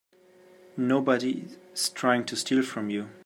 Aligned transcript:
Nobody's 0.77 1.59
trying 1.93 2.25
to 2.25 2.35
steal 2.35 2.63
from 2.63 2.89
you. 2.89 3.09